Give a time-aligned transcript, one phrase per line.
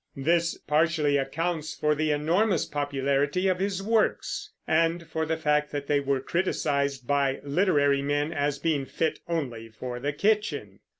[0.17, 5.85] This partially accounts for the enormous popularity of his works, and for the fact that
[5.85, 10.79] they were criticised by literary men as being "fit only for the kitchen."